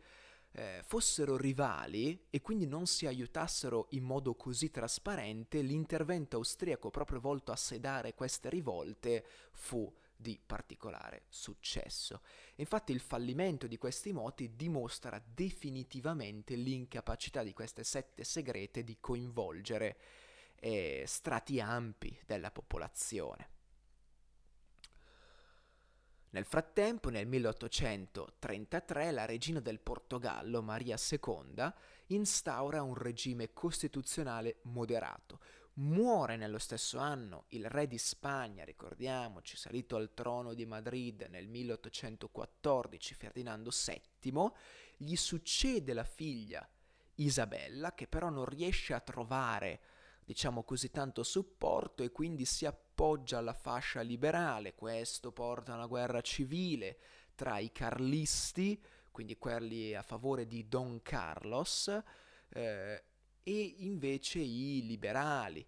eh, 0.52 0.82
fossero 0.84 1.36
rivali 1.36 2.28
e 2.30 2.42
quindi 2.42 2.66
non 2.66 2.88
si 2.88 3.06
aiutassero 3.06 3.88
in 3.92 4.04
modo 4.04 4.36
così 4.36 4.72
trasparente, 4.72 5.62
l'intervento 5.62 6.38
austriaco 6.38 6.90
proprio 6.90 7.20
volto 7.20 7.52
a 7.52 7.58
sedare 7.58 8.14
queste 8.14 8.50
rivolte 8.50 9.26
fu 9.52 9.94
di 10.16 10.40
particolare 10.44 11.26
successo. 11.30 12.22
Infatti 12.56 12.92
il 12.92 13.02
fallimento 13.02 13.68
di 13.68 13.78
questi 13.78 14.12
moti 14.12 14.56
dimostra 14.56 15.22
definitivamente 15.24 16.56
l'incapacità 16.56 17.44
di 17.44 17.54
queste 17.54 17.84
sette 17.84 18.24
segrete 18.24 18.84
di 18.84 18.98
coinvolgere 19.00 19.98
eh, 20.60 21.04
strati 21.06 21.60
ampi 21.60 22.20
della 22.26 22.52
popolazione. 22.52 23.56
Nel 26.30 26.46
frattempo, 26.46 27.10
nel 27.10 27.26
1833, 27.26 29.12
la 29.12 29.26
regina 29.26 29.60
del 29.60 29.80
Portogallo, 29.80 30.62
Maria 30.62 30.98
II, 30.98 31.74
instaura 32.08 32.82
un 32.82 32.94
regime 32.94 33.54
costituzionale 33.54 34.58
moderato. 34.64 35.40
Muore 35.76 36.36
nello 36.36 36.58
stesso 36.58 36.98
anno 36.98 37.46
il 37.50 37.70
re 37.70 37.88
di 37.88 37.98
Spagna, 37.98 38.64
ricordiamoci, 38.64 39.56
salito 39.56 39.96
al 39.96 40.14
trono 40.14 40.54
di 40.54 40.66
Madrid 40.66 41.28
nel 41.30 41.48
1814, 41.48 43.14
Ferdinando 43.14 43.72
VII, 43.72 44.52
gli 44.98 45.16
succede 45.16 45.94
la 45.94 46.04
figlia 46.04 46.68
Isabella, 47.16 47.94
che 47.94 48.08
però 48.08 48.30
non 48.30 48.46
riesce 48.46 48.94
a 48.94 49.00
trovare, 49.00 49.80
diciamo 50.28 50.64
così, 50.64 50.92
tanto 50.92 51.24
supporto 51.24 52.04
e 52.04 52.12
quindi 52.12 52.44
si 52.44 52.66
appoggia 52.66 53.38
alla 53.38 53.54
fascia 53.54 54.02
liberale. 54.02 54.76
Questo 54.76 55.32
porta 55.32 55.72
a 55.72 55.76
una 55.76 55.86
guerra 55.86 56.20
civile 56.20 57.00
tra 57.34 57.60
i 57.60 57.72
carlisti, 57.72 58.84
quindi 59.10 59.38
quelli 59.38 59.96
a 59.96 60.02
favore 60.02 60.46
di 60.46 60.68
Don 60.68 61.02
Carlos, 61.02 61.88
eh, 62.50 63.04
e 63.42 63.76
invece 63.78 64.40
i 64.40 64.86
liberali, 64.86 65.66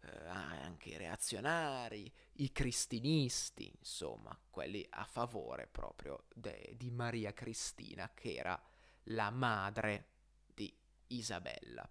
eh, 0.00 0.26
anche 0.26 0.88
i 0.88 0.96
reazionari, 0.96 2.10
i 2.36 2.50
cristinisti, 2.50 3.70
insomma, 3.78 4.34
quelli 4.48 4.86
a 4.88 5.04
favore 5.04 5.66
proprio 5.66 6.24
de- 6.32 6.72
di 6.78 6.90
Maria 6.90 7.34
Cristina, 7.34 8.10
che 8.14 8.36
era 8.36 8.58
la 9.10 9.28
madre 9.28 10.06
di 10.54 10.74
Isabella. 11.08 11.86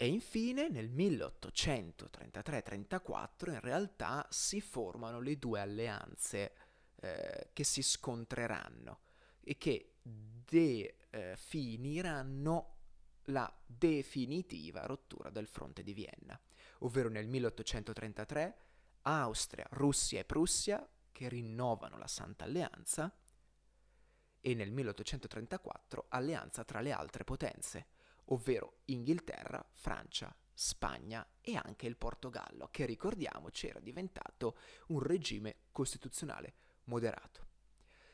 E 0.00 0.06
infine 0.06 0.68
nel 0.68 0.90
1833-34 0.90 3.50
in 3.50 3.58
realtà 3.58 4.24
si 4.30 4.60
formano 4.60 5.18
le 5.18 5.36
due 5.38 5.58
alleanze 5.58 6.52
eh, 7.00 7.50
che 7.52 7.64
si 7.64 7.82
scontreranno 7.82 9.00
e 9.40 9.58
che 9.58 9.94
definiranno 10.44 12.76
la 13.24 13.52
definitiva 13.66 14.86
rottura 14.86 15.30
del 15.30 15.48
fronte 15.48 15.82
di 15.82 15.92
Vienna, 15.92 16.40
ovvero 16.78 17.08
nel 17.08 17.26
1833 17.26 18.58
Austria, 19.02 19.66
Russia 19.70 20.20
e 20.20 20.24
Prussia 20.24 20.88
che 21.10 21.28
rinnovano 21.28 21.98
la 21.98 22.06
Santa 22.06 22.44
Alleanza 22.44 23.12
e 24.40 24.54
nel 24.54 24.70
1834 24.70 26.06
alleanza 26.10 26.62
tra 26.62 26.80
le 26.80 26.92
altre 26.92 27.24
potenze, 27.24 27.97
ovvero 28.28 28.80
Inghilterra, 28.86 29.64
Francia, 29.72 30.34
Spagna 30.52 31.26
e 31.40 31.54
anche 31.54 31.86
il 31.86 31.96
Portogallo, 31.96 32.68
che 32.70 32.84
ricordiamoci 32.84 33.68
era 33.68 33.80
diventato 33.80 34.56
un 34.88 35.00
regime 35.00 35.56
costituzionale 35.70 36.54
moderato. 36.84 37.46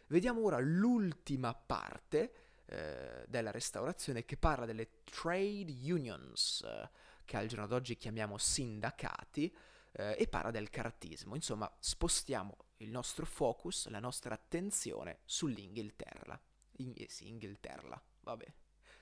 Vediamo 0.08 0.42
ora 0.42 0.58
l'ultima 0.58 1.54
parte 1.54 2.34
eh, 2.66 3.24
della 3.26 3.50
restaurazione 3.50 4.24
che 4.24 4.36
parla 4.36 4.66
delle 4.66 5.02
trade 5.04 5.72
unions, 5.90 6.62
eh, 6.62 6.90
che 7.24 7.36
al 7.36 7.46
giorno 7.46 7.66
d'oggi 7.66 7.96
chiamiamo 7.96 8.36
sindacati, 8.36 9.54
eh, 9.92 10.16
e 10.18 10.28
parla 10.28 10.50
del 10.50 10.70
cartismo. 10.70 11.34
Insomma, 11.34 11.72
spostiamo 11.78 12.56
il 12.78 12.90
nostro 12.90 13.24
focus, 13.24 13.88
la 13.88 14.00
nostra 14.00 14.34
attenzione 14.34 15.20
sull'Inghilterra. 15.24 16.38
In, 16.78 16.92
eh 16.96 17.08
sì, 17.08 17.28
Inghilterra, 17.28 18.00
vabbè, 18.20 18.52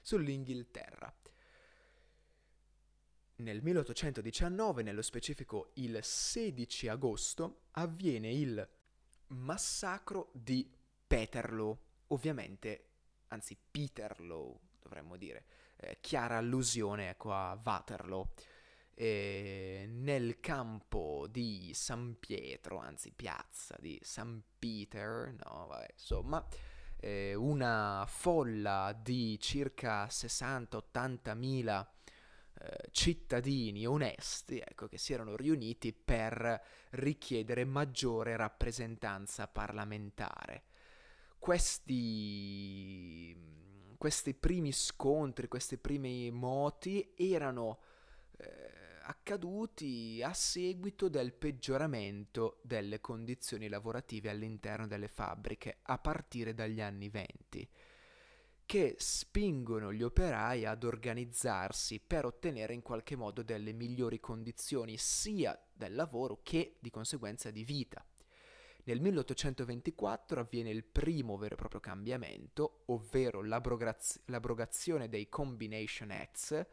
sull'Inghilterra. 0.03 1.15
Nel 3.37 3.63
1819, 3.63 4.83
nello 4.83 5.03
specifico 5.03 5.71
il 5.75 5.99
16 6.01 6.89
agosto, 6.89 7.63
avviene 7.73 8.31
il 8.31 8.69
massacro 9.29 10.31
di 10.33 10.71
Peterloo, 11.07 11.79
ovviamente 12.09 12.89
anzi 13.29 13.57
Peterloo 13.71 14.61
dovremmo 14.83 15.17
dire, 15.17 15.45
eh, 15.77 15.99
chiara 16.01 16.37
allusione 16.37 17.11
ecco, 17.11 17.33
a 17.33 17.59
Waterloo. 17.63 18.33
E 18.95 19.87
nel 19.89 20.39
campo 20.39 21.27
di 21.29 21.73
San 21.75 22.19
Pietro, 22.21 22.77
anzi 22.79 23.11
piazza 23.11 23.77
di 23.81 23.99
San 24.03 24.43
Peter, 24.59 25.35
no, 25.45 25.67
vabbè, 25.67 25.89
insomma, 25.93 26.47
eh, 27.03 27.35
una 27.35 28.05
folla 28.07 28.97
di 28.97 29.37
circa 29.41 30.07
60-80 30.07 31.37
mila 31.37 31.85
eh, 32.55 32.89
cittadini 32.93 33.85
onesti, 33.87 34.61
ecco, 34.61 34.87
che 34.87 34.99
si 34.99 35.13
erano 35.13 35.35
riuniti 35.35 35.93
per 35.93 36.63
richiedere 36.91 37.65
maggiore 37.65 38.37
rappresentanza 38.37 39.49
parlamentare. 39.49 40.63
Questi, 41.41 43.37
questi 43.99 44.33
primi 44.35 44.71
scontri, 44.71 45.49
questi 45.49 45.79
primi 45.79 46.31
moti 46.31 47.15
erano 47.17 47.81
eh, 48.37 48.71
accaduti 49.13 50.23
a 50.23 50.33
seguito 50.33 51.09
del 51.09 51.35
peggioramento 51.35 52.61
delle 52.63 53.01
condizioni 53.01 53.69
lavorative 53.69 54.31
all'interno 54.31 54.87
delle 54.87 55.09
fabbriche 55.09 55.79
a 55.83 55.99
partire 55.99 56.55
dagli 56.55 56.81
anni 56.81 57.11
venti 57.11 57.69
che 58.65 58.95
spingono 58.99 59.93
gli 59.93 60.03
operai 60.03 60.65
ad 60.65 60.85
organizzarsi 60.85 62.01
per 62.01 62.25
ottenere 62.25 62.73
in 62.73 62.81
qualche 62.81 63.17
modo 63.17 63.43
delle 63.43 63.73
migliori 63.73 64.19
condizioni 64.19 64.97
sia 64.97 65.61
del 65.71 65.95
lavoro 65.95 66.41
che 66.43 66.77
di 66.81 66.89
conseguenza 66.89 67.51
di 67.51 67.65
vita. 67.65 68.03
Nel 68.85 69.01
1824 69.01 70.41
avviene 70.41 70.71
il 70.71 70.85
primo 70.85 71.37
vero 71.37 71.55
e 71.55 71.59
proprio 71.59 71.81
cambiamento, 71.81 72.85
ovvero 72.87 73.43
l'abrogaz- 73.43 74.23
l'abrogazione 74.27 75.11
dei 75.11 75.29
Combination 75.29 76.11
Acts, 76.11 76.67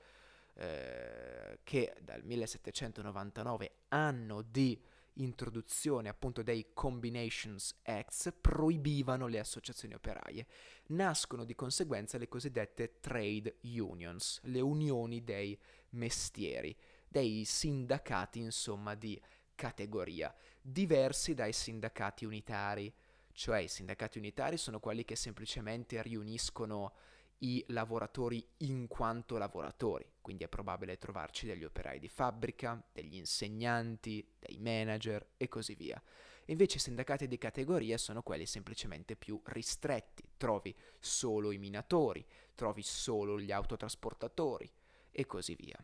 eh, 0.60 1.60
che 1.64 1.96
dal 2.02 2.22
1799, 2.24 3.72
anno 3.90 4.42
di 4.42 4.78
introduzione 5.14 6.10
appunto 6.10 6.44
dei 6.44 6.68
Combinations 6.74 7.80
Acts, 7.84 8.34
proibivano 8.40 9.28
le 9.28 9.40
associazioni 9.40 9.94
operaie. 9.94 10.46
Nascono 10.88 11.46
di 11.46 11.56
conseguenza 11.56 12.18
le 12.18 12.28
cosiddette 12.28 13.00
trade 13.00 13.58
unions, 13.62 14.40
le 14.44 14.60
unioni 14.60 15.24
dei 15.24 15.58
mestieri, 15.92 16.76
dei 17.08 17.46
sindacati 17.46 18.40
insomma 18.40 18.96
di 18.96 19.20
categoria 19.56 20.34
diversi 20.62 21.34
dai 21.34 21.54
sindacati 21.54 22.26
unitari, 22.26 22.94
cioè 23.32 23.60
i 23.60 23.68
sindacati 23.68 24.18
unitari 24.18 24.58
sono 24.58 24.80
quelli 24.80 25.06
che 25.06 25.16
semplicemente 25.16 26.02
riuniscono 26.02 26.94
i 27.40 27.64
lavoratori 27.70 28.46
in 28.58 28.88
quanto 28.88 29.38
lavoratori, 29.38 30.06
quindi 30.22 30.44
è 30.44 30.48
probabile 30.48 30.98
trovarci 30.98 31.46
degli 31.46 31.64
operai 31.64 32.00
di 32.00 32.10
fabbrica, 32.10 32.82
degli 32.92 33.16
insegnanti, 33.16 34.36
dei 34.40 34.58
manager 34.58 35.26
e 35.38 35.48
così 35.48 35.76
via. 35.76 36.02
Invece 36.46 36.78
i 36.78 36.82
sindacati 36.82 37.28
di 37.28 37.38
categoria 37.38 37.98
sono 37.98 38.24
quelli 38.24 38.46
semplicemente 38.46 39.16
più 39.16 39.40
ristretti, 39.46 40.24
trovi 40.36 40.76
solo 41.00 41.52
i 41.52 41.60
minatori, 41.60 42.26
trovi 42.56 42.82
solo 42.82 43.40
gli 43.40 43.52
autotrasportatori 43.52 44.70
e 45.12 45.26
così 45.26 45.56
via. 45.56 45.78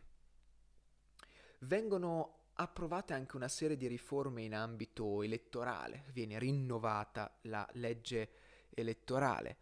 Vengono 1.60 2.48
approvate 2.54 3.14
anche 3.14 3.36
una 3.36 3.48
serie 3.48 3.76
di 3.76 3.86
riforme 3.86 4.42
in 4.42 4.54
ambito 4.54 5.22
elettorale, 5.22 6.04
viene 6.12 6.38
rinnovata 6.38 7.38
la 7.42 7.66
legge 7.74 8.30
elettorale 8.70 9.56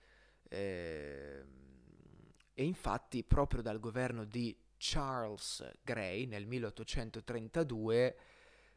eh, 0.48 1.44
e 2.54 2.64
infatti 2.64 3.24
proprio 3.24 3.62
dal 3.62 3.80
governo 3.80 4.24
di 4.24 4.56
Charles 4.76 5.68
Grey 5.82 6.26
nel 6.26 6.46
1832 6.46 8.16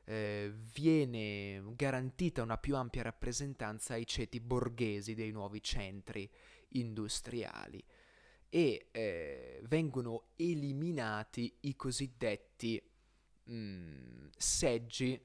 eh, 0.05 0.53
viene 0.73 1.61
garantita 1.75 2.41
una 2.41 2.57
più 2.57 2.75
ampia 2.75 3.03
rappresentanza 3.03 3.93
ai 3.93 4.07
ceti 4.07 4.39
borghesi 4.39 5.13
dei 5.13 5.31
nuovi 5.31 5.61
centri 5.61 6.29
industriali. 6.69 7.83
E 8.49 8.87
eh, 8.91 9.61
vengono 9.67 10.29
eliminati 10.37 11.53
i 11.61 11.75
cosiddetti 11.75 12.81
mh, 13.43 13.53
mm, 13.53 14.27
seggi 14.37 15.21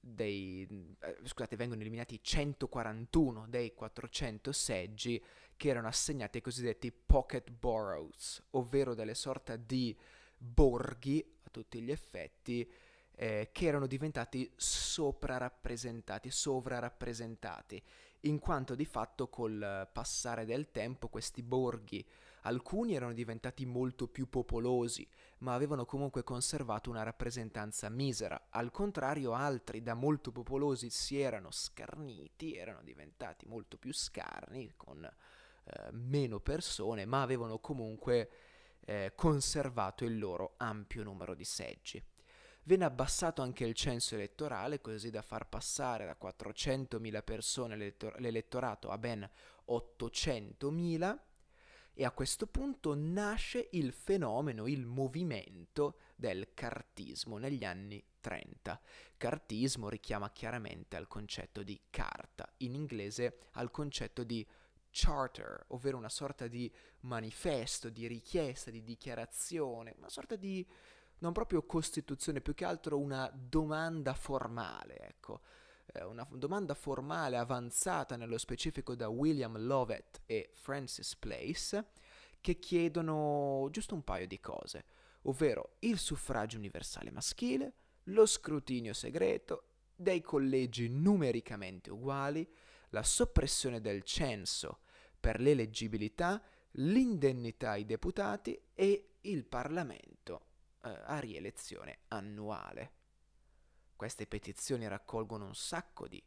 dei, 0.00 0.66
eh, 1.00 1.16
scusate, 1.22 1.56
vengono 1.56 1.80
eliminati 1.80 2.18
141 2.22 3.46
dei 3.48 3.74
400 3.74 4.52
seggi 4.52 5.22
che 5.56 5.68
erano 5.68 5.88
assegnati 5.88 6.38
ai 6.38 6.42
cosiddetti 6.42 6.92
pocket 6.92 7.50
boroughs, 7.50 8.42
ovvero 8.50 8.94
delle 8.94 9.14
sorta 9.14 9.56
di 9.56 9.96
borghi 10.36 11.24
a 11.44 11.50
tutti 11.50 11.80
gli 11.80 11.90
effetti 11.90 12.70
eh, 13.16 13.50
che 13.52 13.66
erano 13.66 13.86
diventati 13.86 14.50
soprarappresentati, 14.56 16.30
sovrarappresentati, 16.30 17.82
in 18.20 18.38
quanto 18.38 18.74
di 18.74 18.84
fatto 18.84 19.28
col 19.28 19.88
passare 19.92 20.44
del 20.44 20.70
tempo 20.70 21.08
questi 21.08 21.42
borghi 21.42 22.04
Alcuni 22.46 22.94
erano 22.94 23.14
diventati 23.14 23.64
molto 23.64 24.06
più 24.06 24.28
popolosi, 24.28 25.08
ma 25.38 25.54
avevano 25.54 25.86
comunque 25.86 26.22
conservato 26.22 26.90
una 26.90 27.02
rappresentanza 27.02 27.88
misera. 27.88 28.48
Al 28.50 28.70
contrario, 28.70 29.32
altri 29.32 29.82
da 29.82 29.94
molto 29.94 30.30
popolosi 30.30 30.90
si 30.90 31.18
erano 31.18 31.50
scarniti, 31.50 32.54
erano 32.54 32.82
diventati 32.82 33.46
molto 33.46 33.78
più 33.78 33.94
scarni, 33.94 34.74
con 34.76 35.10
eh, 35.64 35.88
meno 35.92 36.40
persone, 36.40 37.04
ma 37.04 37.22
avevano 37.22 37.58
comunque 37.58 38.30
eh, 38.80 39.12
conservato 39.14 40.04
il 40.04 40.18
loro 40.18 40.54
ampio 40.58 41.02
numero 41.02 41.34
di 41.34 41.44
seggi. 41.44 42.02
Venne 42.66 42.84
abbassato 42.84 43.42
anche 43.42 43.64
il 43.64 43.74
censo 43.74 44.14
elettorale, 44.14 44.80
così 44.80 45.10
da 45.10 45.20
far 45.20 45.48
passare 45.48 46.06
da 46.06 46.16
400.000 46.20 47.22
persone 47.22 47.76
l'elettor- 47.76 48.18
l'elettorato 48.20 48.90
a 48.90 48.98
ben 48.98 49.28
800.000 49.68 51.18
E 51.96 52.04
a 52.04 52.10
questo 52.10 52.48
punto 52.48 52.94
nasce 52.96 53.68
il 53.72 53.92
fenomeno, 53.92 54.66
il 54.66 54.84
movimento 54.84 55.98
del 56.16 56.52
cartismo 56.52 57.38
negli 57.38 57.64
anni 57.64 58.04
30. 58.20 58.80
Cartismo 59.16 59.88
richiama 59.88 60.32
chiaramente 60.32 60.96
al 60.96 61.06
concetto 61.06 61.62
di 61.62 61.80
carta, 61.90 62.52
in 62.58 62.74
inglese 62.74 63.38
al 63.52 63.70
concetto 63.70 64.24
di 64.24 64.44
charter, 64.94 65.64
ovvero 65.68 65.96
una 65.96 66.08
sorta 66.08 66.46
di 66.46 66.72
manifesto, 67.00 67.90
di 67.90 68.06
richiesta, 68.06 68.70
di 68.70 68.84
dichiarazione, 68.84 69.92
una 69.98 70.08
sorta 70.08 70.36
di 70.36 70.66
non 71.18 71.32
proprio 71.32 71.64
costituzione, 71.64 72.40
più 72.40 72.54
che 72.54 72.64
altro 72.64 72.98
una 72.98 73.30
domanda 73.34 74.14
formale, 74.14 74.98
ecco. 74.98 75.40
Eh, 75.86 76.04
una 76.04 76.26
domanda 76.30 76.74
formale 76.74 77.36
avanzata 77.36 78.16
nello 78.16 78.38
specifico 78.38 78.94
da 78.94 79.08
William 79.08 79.58
Lovett 79.58 80.22
e 80.26 80.50
Francis 80.54 81.16
Place 81.16 81.90
che 82.40 82.58
chiedono 82.58 83.68
giusto 83.70 83.94
un 83.94 84.04
paio 84.04 84.26
di 84.26 84.38
cose, 84.38 84.84
ovvero 85.22 85.76
il 85.80 85.98
suffragio 85.98 86.56
universale 86.56 87.10
maschile, 87.10 87.72
lo 88.04 88.26
scrutinio 88.26 88.92
segreto, 88.92 89.68
dei 89.96 90.20
collegi 90.20 90.88
numericamente 90.88 91.90
uguali, 91.90 92.46
la 92.90 93.02
soppressione 93.02 93.80
del 93.80 94.02
censo 94.02 94.80
per 95.24 95.40
l'eleggibilità, 95.40 96.38
l'indennità 96.72 97.70
ai 97.70 97.86
deputati 97.86 98.60
e 98.74 99.14
il 99.22 99.46
Parlamento 99.46 100.44
eh, 100.82 100.90
a 100.90 101.18
rielezione 101.18 102.00
annuale. 102.08 102.92
Queste 103.96 104.26
petizioni 104.26 104.86
raccolgono 104.86 105.46
un 105.46 105.54
sacco 105.54 106.06
di 106.06 106.22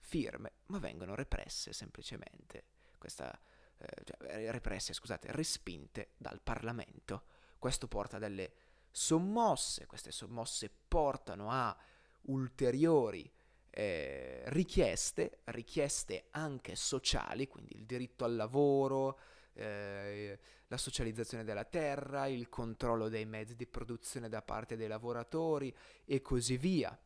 firme, 0.00 0.54
ma 0.66 0.80
vengono 0.80 1.14
represse 1.14 1.72
semplicemente. 1.72 2.64
Questa, 2.98 3.32
eh, 3.78 4.02
cioè, 4.02 4.50
represse, 4.50 4.92
scusate, 4.92 5.30
respinte 5.30 6.14
dal 6.16 6.40
Parlamento. 6.40 7.22
Questo 7.60 7.86
porta 7.86 8.16
a 8.16 8.18
delle 8.18 8.54
sommosse, 8.90 9.86
queste 9.86 10.10
sommosse 10.10 10.68
portano 10.88 11.48
a 11.48 11.76
ulteriori 12.22 13.32
eh, 13.74 14.42
richieste, 14.46 15.40
richieste 15.44 16.26
anche 16.32 16.74
sociali, 16.74 17.48
quindi 17.48 17.76
il 17.76 17.86
diritto 17.86 18.24
al 18.24 18.36
lavoro, 18.36 19.18
eh, 19.54 20.38
la 20.66 20.76
socializzazione 20.76 21.42
della 21.42 21.64
terra, 21.64 22.26
il 22.26 22.50
controllo 22.50 23.08
dei 23.08 23.24
mezzi 23.24 23.56
di 23.56 23.66
produzione 23.66 24.28
da 24.28 24.42
parte 24.42 24.76
dei 24.76 24.88
lavoratori 24.88 25.74
e 26.04 26.20
così 26.20 26.58
via. 26.58 26.96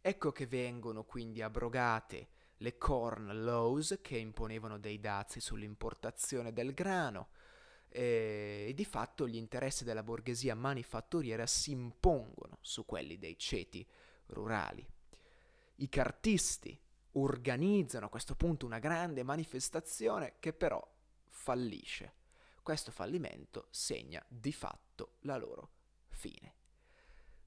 Ecco 0.00 0.30
che 0.30 0.46
vengono 0.46 1.04
quindi 1.04 1.42
abrogate 1.42 2.28
le 2.58 2.78
corn 2.78 3.42
laws 3.44 3.98
che 4.00 4.16
imponevano 4.16 4.78
dei 4.78 5.00
dazi 5.00 5.40
sull'importazione 5.40 6.52
del 6.52 6.74
grano 6.74 7.30
e 7.88 8.72
di 8.74 8.84
fatto 8.84 9.26
gli 9.26 9.36
interessi 9.36 9.84
della 9.84 10.02
borghesia 10.02 10.54
manifatturiera 10.54 11.46
si 11.46 11.70
impongono 11.72 12.58
su 12.60 12.84
quelli 12.84 13.18
dei 13.18 13.38
ceti 13.38 13.86
rurali. 14.26 14.93
I 15.76 15.88
cartisti 15.88 16.78
organizzano 17.12 18.06
a 18.06 18.08
questo 18.08 18.34
punto 18.34 18.66
una 18.66 18.78
grande 18.78 19.22
manifestazione 19.22 20.34
che 20.38 20.52
però 20.52 20.86
fallisce. 21.28 22.14
Questo 22.62 22.90
fallimento 22.90 23.66
segna 23.70 24.24
di 24.28 24.52
fatto 24.52 25.16
la 25.20 25.36
loro 25.36 25.70
fine. 26.08 26.54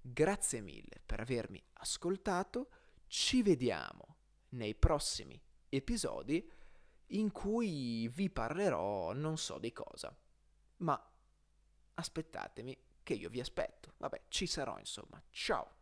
Grazie 0.02 0.62
mille 0.62 1.02
per 1.06 1.20
avermi 1.20 1.62
ascoltato, 1.74 2.70
ci 3.08 3.42
vediamo 3.42 4.16
nei 4.50 4.76
prossimi 4.76 5.42
episodi 5.70 6.50
in 7.12 7.32
cui 7.32 8.08
vi 8.10 8.30
parlerò 8.30 9.14
non 9.14 9.38
so 9.38 9.58
di 9.58 9.72
cosa, 9.72 10.16
ma 10.78 11.12
aspettatemi 11.96 12.78
che 13.04 13.14
io 13.14 13.30
vi 13.30 13.40
aspetto. 13.40 13.94
Vabbè, 13.98 14.24
ci 14.28 14.46
sarò 14.46 14.78
insomma. 14.78 15.22
Ciao! 15.30 15.77